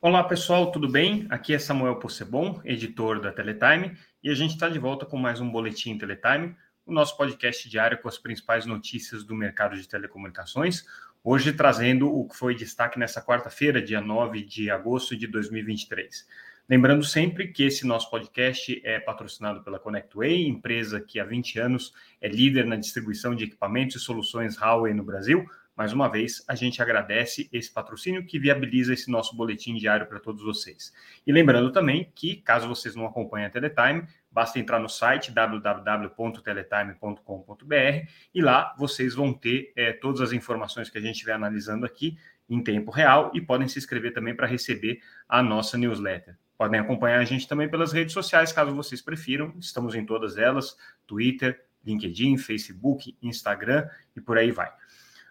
[0.00, 1.26] Olá pessoal, tudo bem?
[1.28, 5.40] Aqui é Samuel Possebon, editor da Teletime, e a gente está de volta com mais
[5.40, 6.54] um Boletim Teletime,
[6.86, 10.84] o nosso podcast diário com as principais notícias do mercado de telecomunicações.
[11.24, 16.28] Hoje trazendo o que foi destaque nessa quarta-feira, dia 9 de agosto de 2023.
[16.68, 21.92] Lembrando sempre que esse nosso podcast é patrocinado pela ConnectWay, empresa que há 20 anos
[22.20, 25.44] é líder na distribuição de equipamentos e soluções Huawei no Brasil
[25.78, 30.18] mais uma vez, a gente agradece esse patrocínio que viabiliza esse nosso boletim diário para
[30.18, 30.92] todos vocês.
[31.24, 38.08] E lembrando também que, caso vocês não acompanhem a Teletime, basta entrar no site www.teletime.com.br
[38.34, 42.18] e lá vocês vão ter é, todas as informações que a gente estiver analisando aqui
[42.50, 46.36] em tempo real e podem se inscrever também para receber a nossa newsletter.
[46.56, 49.54] Podem acompanhar a gente também pelas redes sociais, caso vocês prefiram.
[49.60, 54.72] Estamos em todas elas: Twitter, LinkedIn, Facebook, Instagram e por aí vai.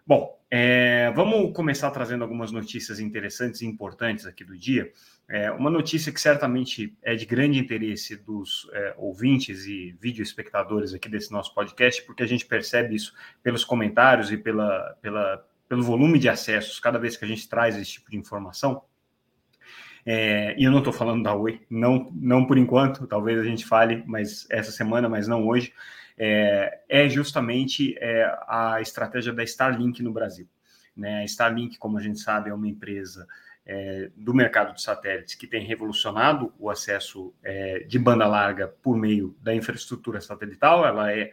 [0.08, 4.90] Bom, é, vamos começar trazendo algumas notícias interessantes e importantes aqui do dia.
[5.28, 10.94] É, uma notícia que certamente é de grande interesse dos é, ouvintes e vídeo espectadores
[10.94, 13.14] aqui desse nosso podcast, porque a gente percebe isso
[13.44, 17.76] pelos comentários e pela, pela, pelo volume de acessos cada vez que a gente traz
[17.76, 18.84] esse tipo de informação.
[20.06, 23.66] É, e eu não estou falando da Oi, não, não por enquanto, talvez a gente
[23.66, 25.74] fale mas essa semana, mas não hoje
[26.18, 30.48] é, é justamente é, a estratégia da Starlink no Brasil.
[30.96, 31.22] Né?
[31.22, 33.28] A Starlink, como a gente sabe, é uma empresa
[33.66, 38.98] é, do mercado de satélites que tem revolucionado o acesso é, de banda larga por
[38.98, 40.86] meio da infraestrutura satelital.
[40.86, 41.32] Ela é,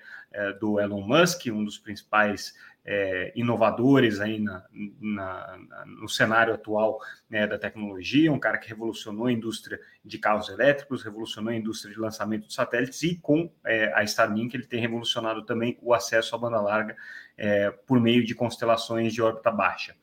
[0.61, 2.55] do Elon Musk, um dos principais
[2.85, 4.63] é, inovadores aí na,
[5.01, 10.19] na, na, no cenário atual né, da tecnologia, um cara que revolucionou a indústria de
[10.19, 14.67] carros elétricos, revolucionou a indústria de lançamento de satélites e com é, a Starlink ele
[14.67, 16.95] tem revolucionado também o acesso à banda larga
[17.39, 19.95] é, por meio de constelações de órbita baixa.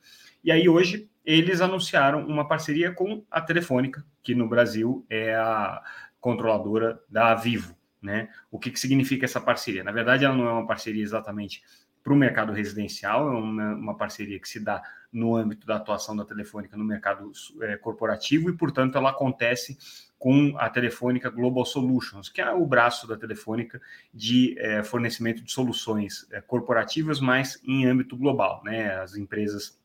[0.42, 5.80] E aí hoje eles anunciaram uma parceria com a Telefônica, que no Brasil é a
[6.20, 7.76] controladora da Vivo.
[8.02, 8.28] Né?
[8.50, 9.84] O que, que significa essa parceria?
[9.84, 11.62] Na verdade, ela não é uma parceria exatamente
[12.02, 14.82] para o mercado residencial, é uma, uma, parceria que se dá
[15.12, 17.30] no âmbito da atuação da Telefônica no mercado
[17.60, 19.78] é, corporativo e, portanto, ela acontece
[20.18, 23.80] com a Telefônica Global Solutions, que é o braço da Telefônica
[24.12, 28.62] de é, fornecimento de soluções é, corporativas, mas em âmbito global.
[28.64, 28.94] Né?
[28.96, 29.80] As empresas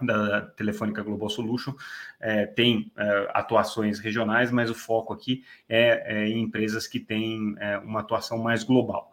[0.00, 1.74] da Telefônica Global Solution
[2.18, 7.54] é, tem é, atuações regionais, mas o foco aqui é, é em empresas que têm
[7.58, 9.10] é, uma atuação mais global.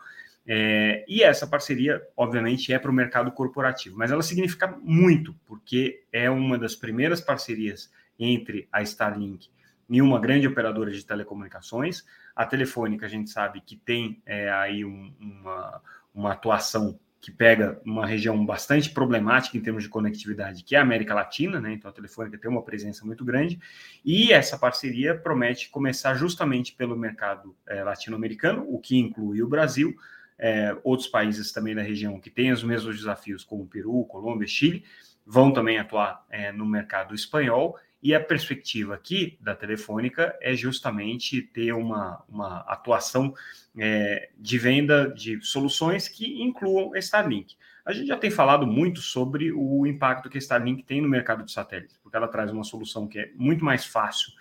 [0.50, 6.04] É, e essa parceria, obviamente, é para o mercado corporativo, mas ela significa muito, porque
[6.12, 9.50] é uma das primeiras parcerias entre a Starlink
[9.90, 12.06] e uma grande operadora de telecomunicações.
[12.36, 15.82] A Telefônica, a gente sabe que tem é, aí um, uma,
[16.14, 20.82] uma atuação que pega uma região bastante problemática em termos de conectividade, que é a
[20.82, 21.74] América Latina, né?
[21.74, 23.60] Então a Telefônica tem uma presença muito grande,
[24.06, 29.96] e essa parceria promete começar justamente pelo mercado é, latino-americano, o que inclui o Brasil,
[30.38, 34.84] é, outros países também da região que têm os mesmos desafios, como Peru, Colômbia, Chile,
[35.26, 37.78] vão também atuar é, no mercado espanhol.
[38.02, 43.34] E a perspectiva aqui da Telefônica é justamente ter uma, uma atuação
[43.78, 47.56] é, de venda de soluções que incluam Starlink.
[47.84, 51.44] A gente já tem falado muito sobre o impacto que a Starlink tem no mercado
[51.44, 54.32] de satélites, porque ela traz uma solução que é muito mais fácil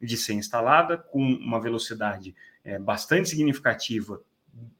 [0.00, 2.34] de ser instalada, com uma velocidade
[2.64, 4.20] é, bastante significativa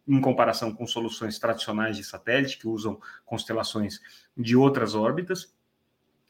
[0.06, 4.00] em comparação com soluções tradicionais de satélite, que usam constelações
[4.36, 5.54] de outras órbitas.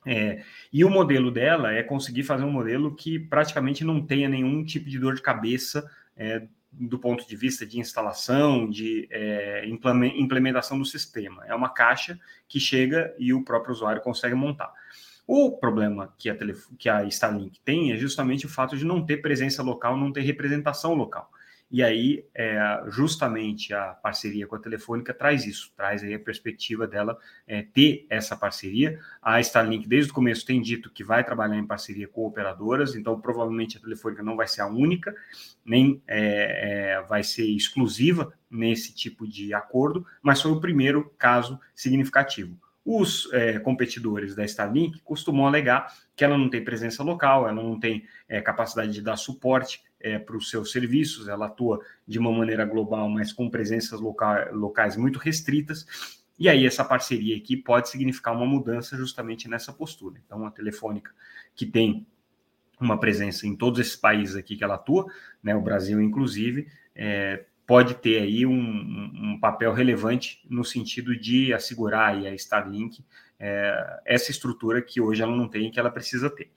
[0.09, 4.65] É, e o modelo dela é conseguir fazer um modelo que praticamente não tenha nenhum
[4.65, 5.85] tipo de dor de cabeça
[6.17, 11.45] é, do ponto de vista de instalação, de é, implementação do sistema.
[11.47, 14.73] É uma caixa que chega e o próprio usuário consegue montar.
[15.27, 16.37] O problema que a,
[16.79, 20.21] que a Starlink tem é justamente o fato de não ter presença local, não ter
[20.21, 21.33] representação local.
[21.69, 26.87] E aí, é, justamente a parceria com a Telefônica traz isso, traz aí a perspectiva
[26.87, 29.01] dela é, ter essa parceria.
[29.21, 33.21] A Starlink, desde o começo, tem dito que vai trabalhar em parceria com operadoras, então
[33.21, 35.13] provavelmente a Telefônica não vai ser a única,
[35.65, 41.59] nem é, é vai ser exclusiva nesse tipo de acordo, mas foi o primeiro caso
[41.75, 42.57] significativo.
[42.85, 47.81] Os é, competidores da Starlink costumam alegar que ela não tem presença local, ela não
[47.81, 52.33] tem é, capacidade de dar suporte é, para os seus serviços, ela atua de uma
[52.33, 55.87] maneira global, mas com presenças loca locais muito restritas.
[56.39, 60.21] E aí essa parceria aqui pode significar uma mudança justamente nessa postura.
[60.25, 61.11] Então, a Telefônica,
[61.55, 62.07] que tem
[62.79, 65.07] uma presença em todos esses países aqui que ela atua,
[65.43, 71.53] né, o Brasil inclusive, é, pode ter aí um, um, papel relevante no sentido de
[71.53, 73.05] assegurar aí a Starlink
[73.41, 76.51] é, essa estrutura que hoje ela não tem e que ela precisa ter.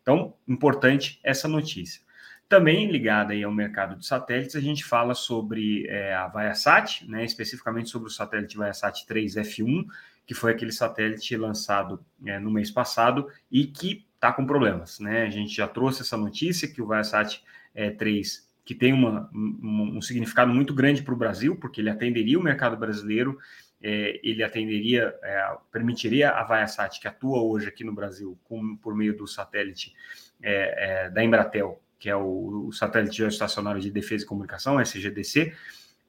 [0.00, 2.02] Então, importante essa notícia.
[2.48, 7.24] Também ligada aí ao mercado de satélites, a gente fala sobre é, a Viasat, né,
[7.24, 9.86] especificamente sobre o satélite Viasat 3 F1,
[10.26, 14.98] que foi aquele satélite lançado é, no mês passado e que está com problemas.
[15.00, 15.22] Né?
[15.22, 17.42] A gente já trouxe essa notícia que o Viasat
[17.74, 21.90] é, 3, que tem uma, um, um significado muito grande para o Brasil, porque ele
[21.90, 23.38] atenderia o mercado brasileiro,
[23.82, 28.94] é, ele atenderia, é, permitiria a Viasat, que atua hoje aqui no Brasil com, por
[28.94, 29.94] meio do satélite
[30.42, 35.54] é, é, da Embratel, que é o, o satélite geoestacionário de defesa e comunicação, SGDC,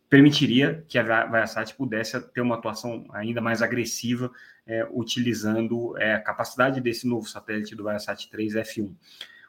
[0.09, 4.31] permitiria que a Viasat pudesse ter uma atuação ainda mais agressiva,
[4.65, 8.93] é, utilizando é, a capacidade desse novo satélite do Viasat 3 F1.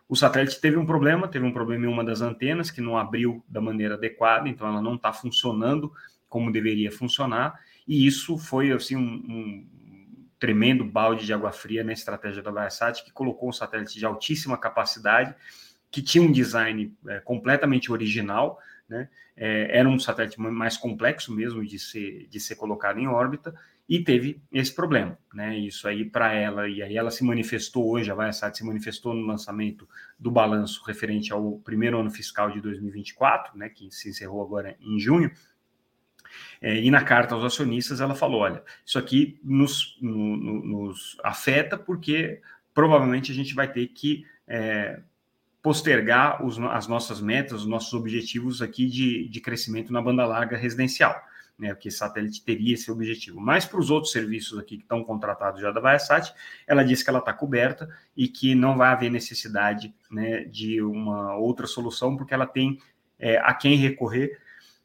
[0.08, 3.44] O satélite teve um problema, teve um problema em uma das antenas que não abriu
[3.48, 5.92] da maneira adequada, então ela não está funcionando
[6.28, 9.66] como deveria funcionar, e isso foi assim um, um
[10.38, 14.56] tremendo balde de água fria na estratégia da Viasat, que colocou um satélite de altíssima
[14.56, 15.34] capacidade,
[15.90, 19.08] que tinha um design é, completamente original, né?
[19.36, 23.54] É, era um satélite mais complexo mesmo de ser, de ser colocado em órbita
[23.88, 25.56] e teve esse problema, né?
[25.56, 29.26] Isso aí para ela, e aí ela se manifestou hoje, a Viasat se manifestou no
[29.26, 29.88] lançamento
[30.18, 33.68] do balanço referente ao primeiro ano fiscal de 2024, né?
[33.68, 35.30] Que se encerrou agora em junho.
[36.60, 41.78] É, e na carta aos acionistas ela falou: olha, isso aqui nos, no, nos afeta
[41.78, 42.40] porque
[42.74, 45.00] provavelmente a gente vai ter que é,
[45.66, 50.56] postergar os, as nossas metas, os nossos objetivos aqui de, de crescimento na banda larga
[50.56, 51.20] residencial,
[51.58, 51.74] né?
[51.74, 53.40] Porque satélite teria esse objetivo.
[53.40, 56.32] Mas para os outros serviços aqui que estão contratados já da Viasat,
[56.68, 61.34] ela disse que ela está coberta e que não vai haver necessidade né, de uma
[61.34, 62.78] outra solução, porque ela tem
[63.18, 64.38] é, a quem recorrer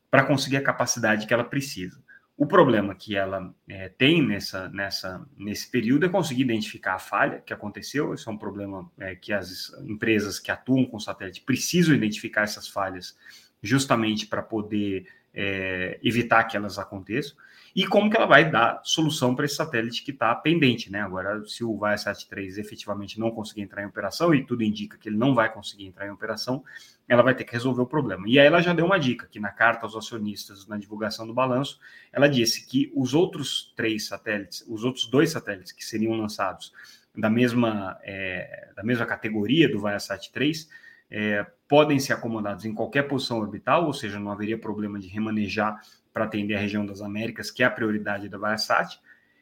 [0.09, 2.00] para conseguir a capacidade que ela precisa.
[2.41, 7.39] O problema que ela é, tem nessa, nessa, nesse período é conseguir identificar a falha
[7.39, 8.15] que aconteceu.
[8.15, 12.67] Isso é um problema é, que as empresas que atuam com satélite precisam identificar essas
[12.67, 13.15] falhas
[13.61, 17.35] justamente para poder é, evitar que elas aconteçam
[17.75, 21.01] e como que ela vai dar solução para esse satélite que está pendente, né?
[21.01, 25.07] Agora, se o Viasat 3 efetivamente não conseguir entrar em operação, e tudo indica que
[25.07, 26.63] ele não vai conseguir entrar em operação,
[27.07, 28.27] ela vai ter que resolver o problema.
[28.27, 31.33] E aí ela já deu uma dica, que na carta aos acionistas, na divulgação do
[31.33, 31.79] balanço,
[32.11, 36.73] ela disse que os outros três satélites, os outros dois satélites que seriam lançados
[37.15, 40.69] da mesma, é, da mesma categoria do Viasat 3,
[41.11, 45.79] é, podem ser acomodados em qualquer posição orbital, ou seja, não haveria problema de remanejar
[46.13, 48.99] para atender a região das Américas, que é a prioridade da Viasat,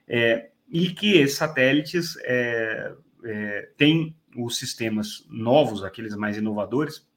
[0.07, 2.94] é, e que esses satélites é,
[3.24, 7.07] é, têm os sistemas novos, aqueles mais inovadores,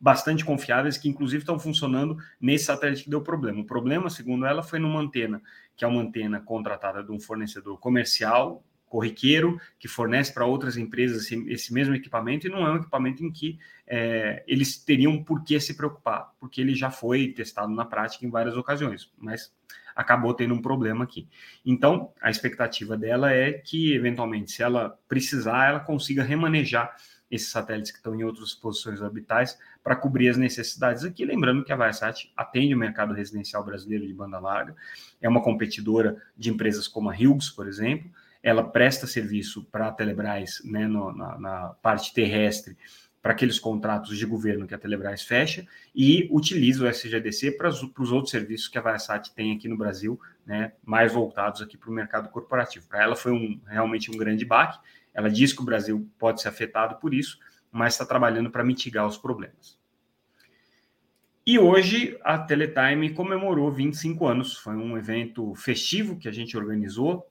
[0.00, 3.60] bastante confiáveis, que inclusive estão funcionando nesse satélite que deu problema.
[3.60, 5.42] O problema, segundo ela, foi numa antena,
[5.76, 11.24] que é uma antena contratada de um fornecedor comercial, corriqueiro, que fornece para outras empresas
[11.24, 15.44] esse, esse, mesmo equipamento, e não é um equipamento em que é, eles teriam por
[15.44, 19.52] que se preocupar, porque ele já foi testado na prática em várias ocasiões, mas
[19.94, 21.26] acabou tendo um problema aqui.
[21.64, 26.94] Então, a expectativa dela é que, eventualmente, se ela precisar, ela consiga remanejar
[27.30, 31.24] esses satélites que estão em outras posições orbitais para cobrir as necessidades aqui.
[31.24, 34.76] Lembrando que a Viasat atende o mercado residencial brasileiro de banda larga,
[35.20, 38.10] é uma competidora de empresas como a Hughes, por exemplo,
[38.46, 42.78] ela presta serviço para a Telebrás né, no, na, na parte terrestre
[43.20, 48.12] para aqueles contratos de governo que a Telebrás fecha e utiliza o SGDC para, os
[48.12, 51.92] outros serviços que a Viasat tem aqui no Brasil, né, mais voltados aqui para o
[51.92, 52.86] mercado corporativo.
[52.86, 54.78] Para ela foi um, realmente um grande baque.
[55.12, 57.40] Ela diz que o Brasil pode ser afetado por isso,
[57.72, 59.76] mas está trabalhando para mitigar os problemas.
[61.44, 64.56] E hoje a Teletime comemorou 25 anos.
[64.56, 67.26] Foi um evento festivo que a gente organizou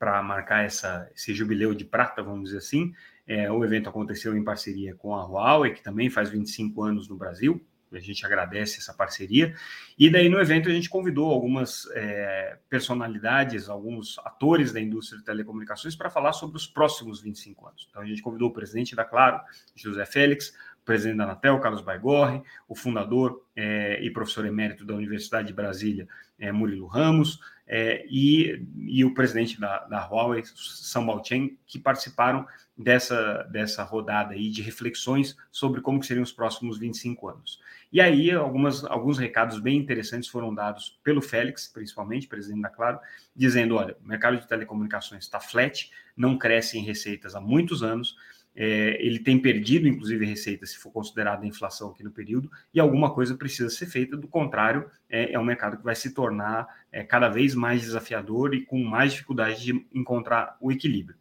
[0.00, 2.94] para marcar essa, esse jubileu de prata, vamos dizer assim.
[3.26, 7.16] É, o evento aconteceu em parceria com a Huawei, que também faz 25 anos no
[7.16, 7.62] Brasil.
[7.92, 9.54] A gente agradece essa parceria.
[9.98, 15.24] E daí no evento a gente convidou algumas é, personalidades, alguns atores da indústria de
[15.24, 17.86] telecomunicações para falar sobre os próximos 25 anos.
[17.90, 19.38] Então a gente convidou o presidente da Claro,
[19.74, 25.48] José Félix, presidente da Anatel, Carlos Baigorre, o fundador é, e professor emérito da Universidade
[25.48, 26.08] de Brasília,
[26.38, 27.40] é, Murilo Ramos,
[27.72, 32.44] é, e, e o presidente da, da Huawei, Sambal Chen, que participaram
[32.76, 37.60] dessa, dessa rodada aí de reflexões sobre como seriam os próximos 25 anos.
[37.92, 42.98] E aí algumas, alguns recados bem interessantes foram dados pelo Félix, principalmente, presidente da Claro,
[43.36, 48.16] dizendo, olha, o mercado de telecomunicações está flat, não cresce em receitas há muitos anos,
[48.54, 52.80] é, ele tem perdido, inclusive, receita, se for considerada a inflação aqui no período, e
[52.80, 56.66] alguma coisa precisa ser feita, do contrário, é, é um mercado que vai se tornar
[56.90, 61.16] é, cada vez mais desafiador e com mais dificuldade de encontrar o equilíbrio.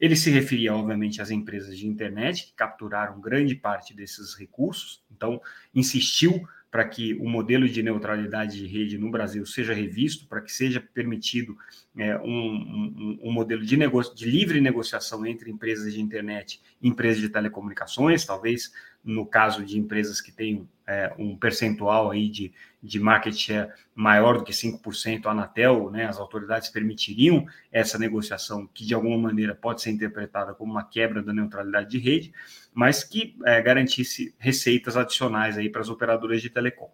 [0.00, 5.40] Ele se referia, obviamente, às empresas de internet, que capturaram grande parte desses recursos, então
[5.74, 10.52] insistiu para que o modelo de neutralidade de rede no Brasil seja revisto, para que
[10.52, 11.56] seja permitido
[11.98, 16.88] é, um, um, um, modelo de, negócio, de livre negociação entre empresas de internet e
[16.88, 18.72] empresas de telecomunicações, talvez
[19.04, 24.38] no caso de empresas que tenham é, um percentual aí de, de market share maior
[24.38, 29.54] do que 5%, a Anatel, né, as autoridades permitiriam essa negociação que de alguma maneira
[29.54, 32.32] pode ser interpretada como uma quebra da neutralidade de rede,
[32.72, 36.90] mas que é, garantisse receitas adicionais aí para as operadoras de telecom.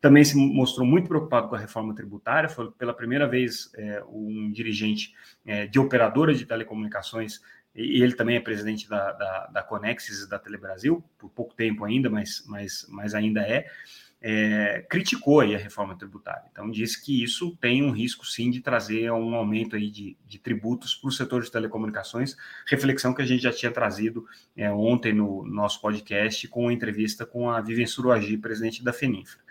[0.00, 4.50] Também se mostrou muito preocupado com a reforma tributária, foi pela primeira vez é, um
[4.52, 7.40] dirigente é, de operadora de telecomunicações
[7.76, 12.08] e ele também é presidente da, da, da Conexis da Telebrasil, por pouco tempo ainda,
[12.08, 13.66] mas, mas, mas ainda é,
[14.20, 16.44] é, criticou a reforma tributária.
[16.50, 20.38] Então, disse que isso tem um risco, sim, de trazer um aumento aí de, de
[20.38, 22.34] tributos para o setor de telecomunicações,
[22.66, 24.26] reflexão que a gente já tinha trazido
[24.56, 29.44] é, ontem no nosso podcast com a entrevista com a Vivian Suruagi, presidente da FENINFRA.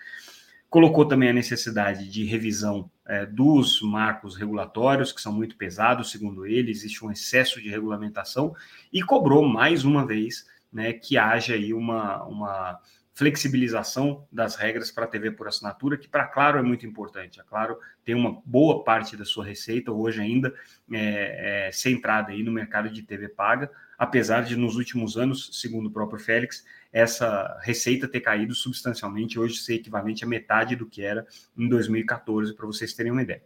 [0.70, 6.46] Colocou também a necessidade de revisão é, dos marcos regulatórios, que são muito pesados, segundo
[6.46, 8.54] ele, existe um excesso de regulamentação,
[8.92, 12.80] e cobrou mais uma vez né, que haja aí uma, uma
[13.16, 17.40] flexibilização das regras para a TV por assinatura, que para Claro é muito importante.
[17.40, 20.54] A Claro tem uma boa parte da sua receita hoje ainda
[20.92, 25.88] é, é, centrada aí no mercado de TV paga, apesar de nos últimos anos, segundo
[25.88, 31.02] o próprio Félix, essa receita ter caído substancialmente, hoje ser equivalente a metade do que
[31.02, 31.26] era
[31.58, 33.44] em 2014, para vocês terem uma ideia.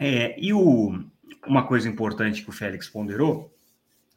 [0.00, 1.04] É, e o,
[1.44, 3.52] uma coisa importante que o Félix ponderou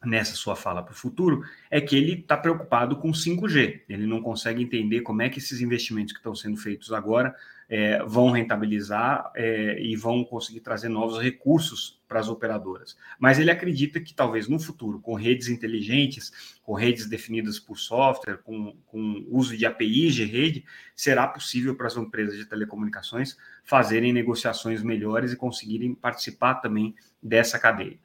[0.04, 3.82] nessa sua fala para o futuro é que ele está preocupado com 5G.
[3.88, 7.34] Ele não consegue entender como é que esses investimentos que estão sendo feitos agora
[7.68, 12.96] é, vão rentabilizar é, e vão conseguir trazer novos recursos para as operadoras.
[13.18, 18.38] Mas ele acredita que talvez no futuro, com redes inteligentes, com redes definidas por software,
[18.38, 20.64] com, com uso de APIs de rede,
[20.96, 27.58] será possível para as empresas de telecomunicações fazerem negociações melhores e conseguirem participar também dessa
[27.58, 27.98] cadeia.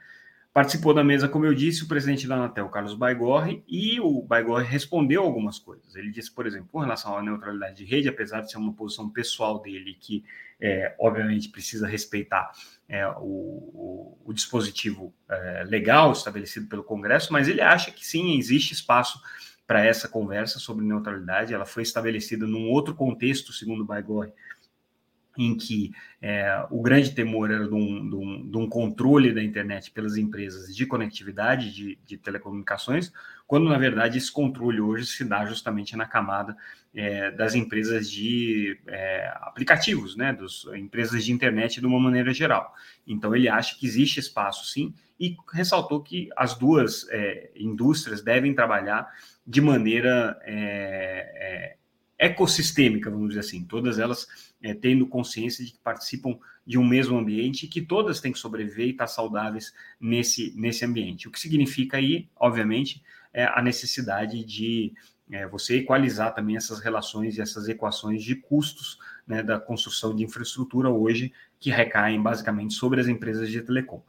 [0.54, 4.64] Participou da mesa, como eu disse, o presidente da Anatel, Carlos Baigorre, e o Baigorre
[4.64, 5.96] respondeu algumas coisas.
[5.96, 9.10] Ele disse, por exemplo, com relação à neutralidade de rede, apesar de ser uma posição
[9.10, 10.24] pessoal dele, que
[10.62, 12.52] é, obviamente precisa respeitar
[12.88, 18.38] é, o, o, o, dispositivo é, legal estabelecido pelo Congresso, mas ele acha que sim,
[18.38, 19.20] existe espaço
[19.66, 21.52] para essa conversa sobre neutralidade.
[21.52, 24.32] Ela foi estabelecida num outro contexto, segundo Baigorre,
[25.38, 29.44] em que é, o grande temor era de um, de, um, de um, controle da
[29.44, 33.12] internet pelas empresas de conectividade, de, de, telecomunicações,
[33.48, 36.56] quando na verdade esse controle hoje se dá justamente na camada
[36.94, 42.74] é, das empresas de é, aplicativos, né, das empresas de internet de uma maneira geral.
[43.08, 48.54] Então ele acha que existe espaço sim e ressaltou que as duas é, indústrias devem
[48.54, 49.10] trabalhar
[49.46, 50.56] de maneira é,
[51.36, 51.78] é,
[52.24, 54.28] ecossistêmica, vamos dizer assim, todas elas
[54.62, 58.40] é, tendo consciência de que participam de um mesmo ambiente e que todas têm que
[58.40, 61.28] sobreviver e estar saudáveis nesse, nesse ambiente.
[61.28, 63.04] O que significa aí, obviamente,
[63.34, 64.94] é a necessidade de
[65.30, 70.24] é, você equalizar também essas relações e essas equações de custos né, da construção de
[70.24, 74.02] infraestrutura hoje, que recaem basicamente sobre as empresas de telecom.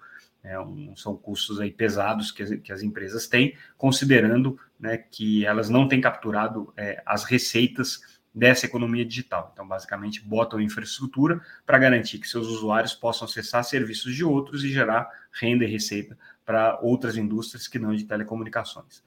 [0.45, 5.47] É um, são custos aí pesados que as, que as empresas têm, considerando né, que
[5.47, 8.03] elas não têm capturado é, as receitas
[8.35, 9.51] dessa economia digital.
[9.53, 14.71] Então, basicamente, botam infraestrutura para garantir que seus usuários possam acessar serviços de outros e
[14.71, 19.03] gerar renda e receita para outras indústrias que não de telecomunicações.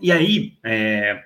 [0.00, 1.24] E aí, é,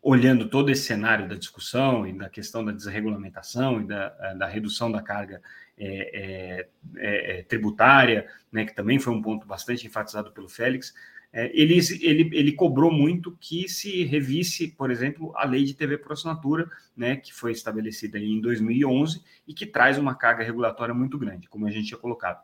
[0.00, 4.90] olhando todo esse cenário da discussão e da questão da desregulamentação e da, da redução
[4.90, 5.42] da carga
[5.78, 10.94] é, é, é tributária, né, que também foi um ponto bastante enfatizado pelo Félix,
[11.32, 15.98] é, ele, ele, ele cobrou muito que se revisse, por exemplo, a lei de TV
[15.98, 21.18] por assinatura, né, que foi estabelecida em 2011 e que traz uma carga regulatória muito
[21.18, 22.40] grande, como a gente tinha colocado.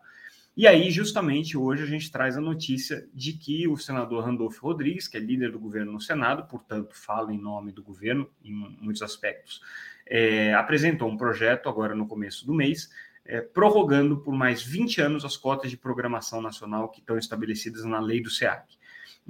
[0.57, 5.09] E aí, justamente hoje, a gente traz a notícia de que o senador Randolfo Rodrigues,
[5.09, 9.03] que é líder do governo no Senado, portanto, fala em nome do governo em muitos
[9.03, 9.61] aspectos,
[10.07, 12.91] é, apresentou um projeto agora no começo do mês
[13.27, 18.01] é, prorrogando por mais 20 anos as cotas de programação nacional que estão estabelecidas na
[18.01, 18.77] lei do SEAC.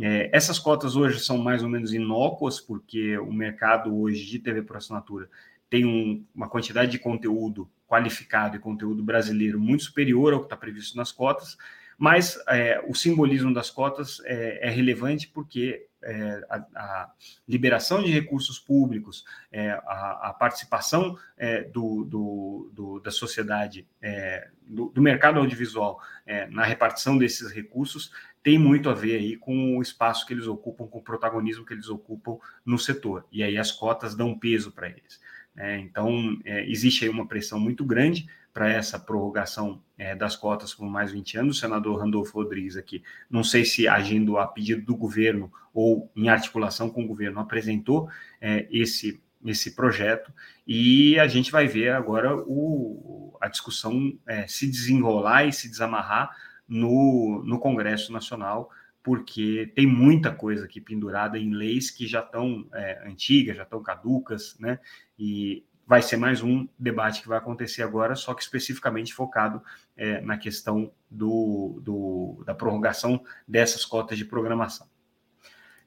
[0.00, 4.62] É, essas cotas hoje são mais ou menos inócuas, porque o mercado hoje de TV
[4.62, 5.28] por assinatura
[5.70, 10.56] tem um, uma quantidade de conteúdo qualificado e conteúdo brasileiro muito superior ao que está
[10.56, 11.56] previsto nas cotas,
[11.96, 17.12] mas é, o simbolismo das cotas é, é relevante porque é, a, a,
[17.48, 24.48] liberação de recursos públicos, é, a, a, participação é, do, do, do, da sociedade, é,
[24.62, 29.78] do, do, mercado audiovisual é, na repartição desses recursos, tem muito a ver aí com
[29.78, 33.26] o espaço que eles ocupam, com o protagonismo que eles ocupam no setor.
[33.32, 35.20] E aí as cotas dão peso para eles.
[35.54, 35.80] Né?
[35.80, 41.10] então, existe aí uma pressão muito grande para essa prorrogação é, das cotas por mais
[41.10, 41.56] 20 anos.
[41.56, 46.28] O senador Randolfo Rodrigues aqui, não sei se agindo a pedido do governo ou em
[46.28, 48.08] articulação com o governo, apresentou
[48.40, 50.32] é, esse, esse projeto
[50.64, 56.30] e a gente vai ver agora o, a discussão é, se desenrolar e se desamarrar
[56.68, 58.70] no, no Congresso Nacional,
[59.04, 63.82] porque tem muita coisa aqui pendurada em leis que já estão é, antigas, já estão
[63.82, 64.80] caducas, né?
[65.18, 69.62] E vai ser mais um debate que vai acontecer agora, só que especificamente focado
[69.94, 74.88] é, na questão do, do, da prorrogação dessas cotas de programação.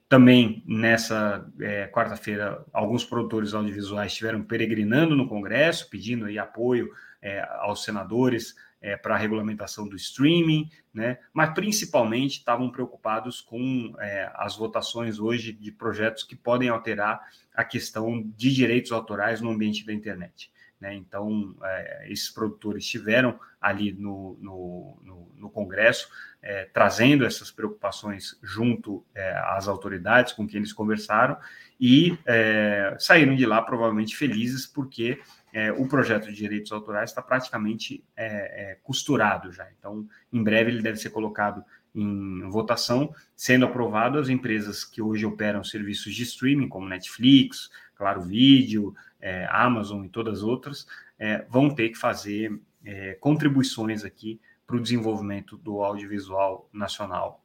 [0.07, 7.41] Também nessa é, quarta-feira, alguns produtores audiovisuais estiveram peregrinando no Congresso, pedindo aí apoio é,
[7.61, 11.17] aos senadores é, para a regulamentação do streaming, né?
[11.33, 17.21] mas principalmente estavam preocupados com é, as votações hoje de projetos que podem alterar
[17.53, 20.51] a questão de direitos autorais no ambiente da internet.
[20.79, 20.93] Né?
[20.95, 26.07] Então, é, esses produtores estiveram ali no, no, no, no Congresso,
[26.41, 31.37] é, trazendo essas preocupações junto é, às autoridades com quem eles conversaram
[31.79, 35.19] e é, saíram de lá provavelmente felizes, porque
[35.53, 38.25] é, o projeto de direitos autorais está praticamente é,
[38.71, 39.67] é, costurado já.
[39.77, 41.63] Então, em breve ele deve ser colocado
[41.95, 48.21] em votação, sendo aprovado as empresas que hoje operam serviços de streaming, como Netflix, Claro
[48.21, 50.85] Vídeo, é, Amazon e todas as outras,
[51.17, 57.43] é, vão ter que fazer é, contribuições aqui para o desenvolvimento do audiovisual nacional.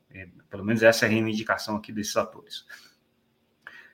[0.50, 2.66] pelo menos essa é a reivindicação aqui desses atores.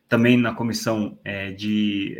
[0.08, 1.18] Também na comissão
[1.56, 2.16] de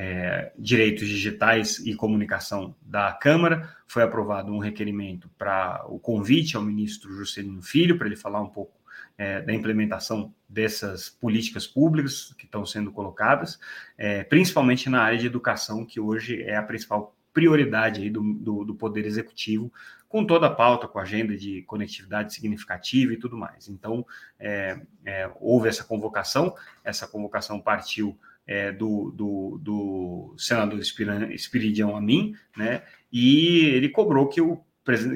[0.00, 6.62] é, Direitos Digitais e Comunicação da Câmara, foi aprovado um requerimento para o convite ao
[6.62, 8.78] ministro Juscelino Filho, para ele falar um pouco
[9.18, 13.58] é, da implementação dessas políticas públicas que estão sendo colocadas,
[13.96, 18.64] é, principalmente na área de educação, que hoje é a principal prioridade aí do, do,
[18.64, 19.72] do Poder Executivo,
[20.08, 23.68] com toda a pauta, com a agenda de conectividade significativa e tudo mais.
[23.68, 24.06] Então,
[24.38, 28.16] é, é, houve essa convocação, essa convocação partiu
[28.48, 32.82] é, do, do, do, senador Espiridião Amin, né?
[33.12, 34.64] E ele cobrou que o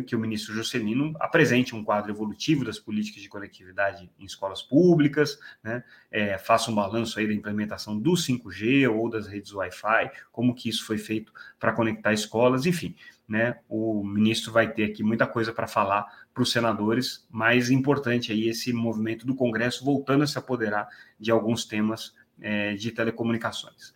[0.07, 5.39] que o ministro Juscelino apresente um quadro evolutivo das políticas de conectividade em escolas públicas,
[5.65, 5.83] né?
[6.11, 10.69] É, faça um balanço aí da implementação do 5G ou das redes Wi-Fi, como que
[10.69, 12.95] isso foi feito para conectar escolas, enfim,
[13.27, 13.61] né?
[13.67, 18.49] O ministro vai ter aqui muita coisa para falar para os senadores, mais importante aí
[18.49, 20.87] esse movimento do Congresso voltando a se apoderar
[21.19, 23.95] de alguns temas é, de telecomunicações.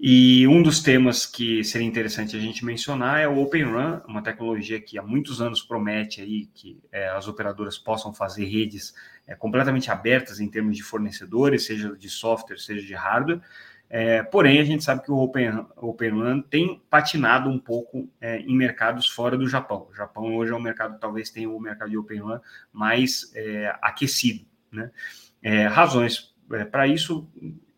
[0.00, 4.22] E um dos temas que seria interessante a gente mencionar é o Open Run, uma
[4.22, 8.94] tecnologia que há muitos anos promete aí que é, as operadoras possam fazer redes
[9.26, 13.40] é, completamente abertas em termos de fornecedores, seja de software, seja de hardware.
[13.90, 18.54] É, porém, a gente sabe que o Open, Open tem patinado um pouco é, em
[18.54, 19.88] mercados fora do Japão.
[19.90, 22.38] O Japão hoje é um mercado, talvez tenha o mercado de Open Run
[22.72, 24.46] mais é, aquecido.
[24.70, 24.92] Né?
[25.42, 27.28] É, razões é, para isso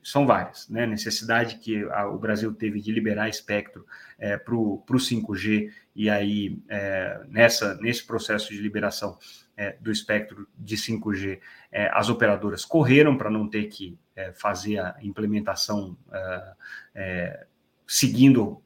[0.02, 0.86] são várias, né?
[0.86, 3.84] Necessidade que a, o Brasil teve de liberar espectro
[4.18, 9.18] é, para o 5G, e aí é, nessa, nesse processo de liberação
[9.56, 11.38] é, do espectro de 5G,
[11.70, 15.96] é, as operadoras correram para não ter que é, fazer a implementação
[16.94, 17.46] é,
[17.86, 18.62] seguindo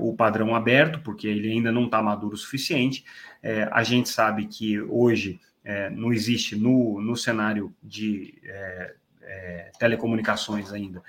[0.00, 3.04] o padrão aberto, porque ele ainda não está maduro o suficiente.
[3.70, 5.40] a gente sabe que hoje
[5.92, 8.34] não existe no, no cenário de
[9.26, 11.02] é, telecomunicações ainda,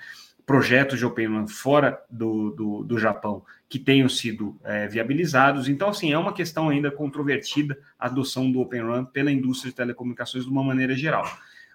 [0.44, 5.68] projetos de Open fora do, do, do, Japão que tenham sido é, viabilizados.
[5.68, 9.76] Então, assim, é uma questão ainda controvertida a adoção do Open RAN pela indústria de
[9.76, 11.24] telecomunicações de uma maneira geral.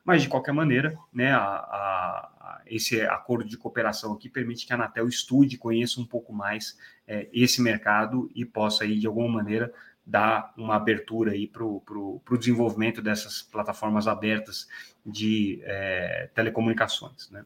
[0.04, 4.76] Mas, de qualquer maneira, né, a, a, esse acordo de cooperação aqui permite que a
[4.76, 6.78] Anatel estude, conheça um pouco mais
[7.08, 9.72] é, esse mercado e possa, aí, de alguma maneira,
[10.06, 14.68] dar uma abertura aí para o desenvolvimento dessas plataformas abertas
[15.06, 17.30] de é, telecomunicações.
[17.30, 17.46] Né?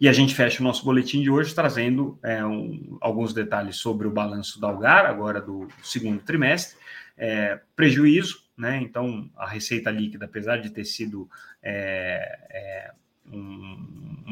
[0.00, 4.06] E a gente fecha o nosso boletim de hoje trazendo é, um, alguns detalhes sobre
[4.06, 6.78] o balanço da Algar, agora do segundo trimestre.
[7.16, 8.80] É, prejuízo, né?
[8.80, 11.28] Então, a receita líquida, apesar de ter sido
[11.60, 12.92] é, é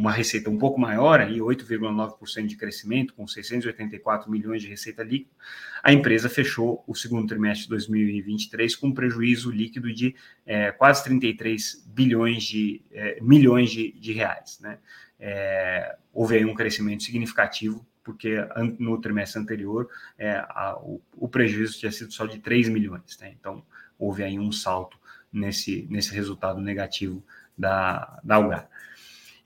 [0.07, 5.35] uma receita um pouco maior, aí 8,9% de crescimento, com 684 milhões de receita líquida,
[5.83, 10.14] a empresa fechou o segundo trimestre de 2023 com um prejuízo líquido de
[10.47, 14.61] é, quase 33 bilhões de é, milhões de, de reais.
[14.61, 14.79] Né?
[15.19, 18.37] É, houve aí um crescimento significativo porque
[18.79, 23.19] no trimestre anterior é, a, o, o, prejuízo tinha sido só de 3 milhões.
[23.21, 23.35] Né?
[23.37, 23.64] Então,
[23.99, 24.97] houve aí um salto
[25.33, 27.21] nesse, nesse resultado negativo
[27.59, 28.71] da, da Algar.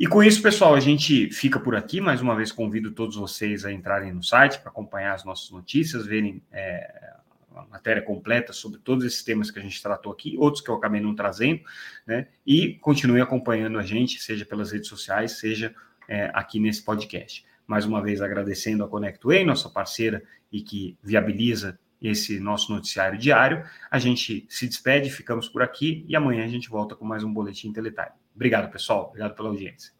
[0.00, 2.00] E com isso, pessoal, a gente fica por aqui.
[2.00, 6.06] Mais uma vez, convido todos vocês a entrarem no site para acompanhar as nossas notícias,
[6.06, 7.12] verem é,
[7.54, 10.74] a matéria completa sobre todos esses temas que a gente tratou aqui, outros que eu
[10.74, 11.60] acabei não trazendo,
[12.06, 12.28] né?
[12.46, 15.74] E continue acompanhando a gente, seja pelas redes sociais, seja
[16.08, 21.78] é, aqui nesse podcast mais uma vez agradecendo a ConnectWay, nossa parceira e que viabiliza
[22.02, 23.64] esse nosso noticiário diário.
[23.88, 27.32] A gente se despede, ficamos por aqui e amanhã a gente volta com mais um
[27.32, 28.19] Boletim Teletime.
[28.34, 29.08] Obrigado, pessoal.
[29.08, 29.92] Obrigado pela audiência.